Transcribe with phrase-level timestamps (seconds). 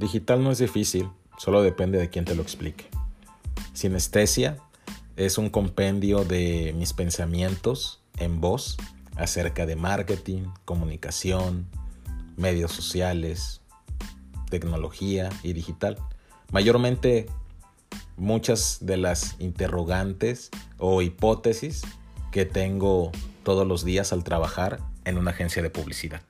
[0.00, 2.86] Digital no es difícil, solo depende de quién te lo explique.
[3.74, 4.56] Sinestesia
[5.16, 8.78] es un compendio de mis pensamientos en voz
[9.16, 11.66] acerca de marketing, comunicación,
[12.38, 13.60] medios sociales,
[14.48, 15.98] tecnología y digital.
[16.50, 17.26] Mayormente
[18.16, 20.48] muchas de las interrogantes
[20.78, 21.82] o hipótesis
[22.32, 23.12] que tengo
[23.42, 26.22] todos los días al trabajar en una agencia de publicidad.